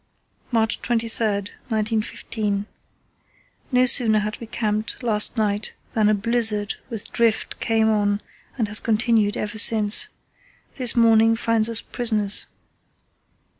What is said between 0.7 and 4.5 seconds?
23, 1915.—No sooner had we